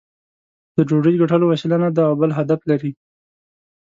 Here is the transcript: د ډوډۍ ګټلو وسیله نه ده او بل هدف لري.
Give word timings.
د 0.75 0.77
ډوډۍ 0.89 1.15
ګټلو 1.21 1.45
وسیله 1.51 1.77
نه 1.83 1.89
ده 1.95 2.03
او 2.09 2.13
بل 2.21 2.31
هدف 2.39 2.59
لري. 2.69 2.91